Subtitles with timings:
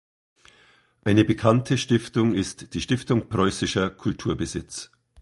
[1.03, 4.89] Eine bekannte Stiftung ist die Stiftung Preußischer Kulturbesitz.